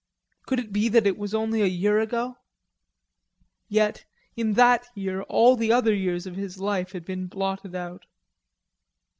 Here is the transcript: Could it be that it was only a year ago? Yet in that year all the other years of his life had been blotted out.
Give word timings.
Could 0.47 0.57
it 0.59 0.73
be 0.73 0.89
that 0.89 1.05
it 1.05 1.15
was 1.15 1.35
only 1.35 1.61
a 1.61 1.67
year 1.67 1.99
ago? 1.99 2.35
Yet 3.69 4.03
in 4.35 4.53
that 4.53 4.87
year 4.95 5.21
all 5.21 5.55
the 5.55 5.71
other 5.71 5.93
years 5.93 6.25
of 6.25 6.35
his 6.35 6.57
life 6.57 6.93
had 6.93 7.05
been 7.05 7.27
blotted 7.27 7.75
out. 7.75 8.07